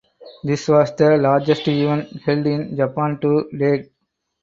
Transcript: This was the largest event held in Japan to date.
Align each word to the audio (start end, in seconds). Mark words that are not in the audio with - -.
This 0.43 0.67
was 0.67 0.95
the 0.95 1.15
largest 1.17 1.67
event 1.67 2.11
held 2.23 2.47
in 2.47 2.75
Japan 2.75 3.19
to 3.19 3.47
date. 3.55 3.91